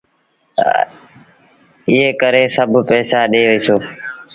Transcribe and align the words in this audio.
ايٚئيٚن 1.89 2.17
ڪري 2.21 2.43
سڀ 2.55 2.67
پئيسآ 2.87 3.19
ڏي 3.31 3.41
وهيٚسون۔ 3.47 3.79